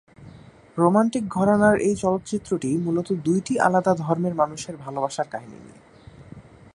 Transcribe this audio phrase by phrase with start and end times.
[0.77, 5.79] Romantic ঘরানার এই চলচ্চিত্রটি মূলত দুইটি আলাদা ধর্মের মানুষের ভালোবাসার কাহিনী নিয়ে।